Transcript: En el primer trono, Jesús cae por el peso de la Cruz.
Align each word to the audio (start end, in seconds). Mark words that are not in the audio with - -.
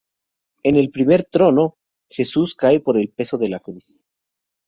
En 0.63 0.77
el 0.77 0.89
primer 0.89 1.25
trono, 1.25 1.75
Jesús 2.09 2.55
cae 2.55 2.79
por 2.79 2.97
el 2.97 3.09
peso 3.09 3.37
de 3.37 3.49
la 3.49 3.59
Cruz. 3.59 3.99